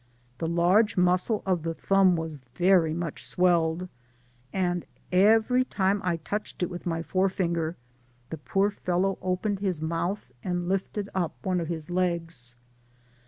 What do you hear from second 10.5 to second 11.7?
lifted up one of